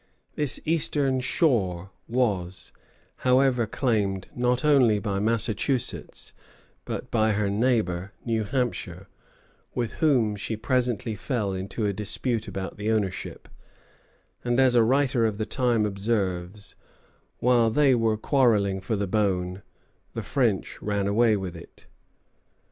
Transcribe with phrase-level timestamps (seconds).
[0.33, 2.71] This eastern shore was,
[3.17, 6.33] however, claimed not only by Massachusetts,
[6.85, 9.07] but by her neighbor, New Hampshire,
[9.75, 13.47] with whom she presently fell into a dispute about the ownership,
[14.43, 16.75] and, as a writer of the time observes,
[17.37, 19.61] "while they were quarrelling for the bone,
[20.15, 21.85] the French ran away with it."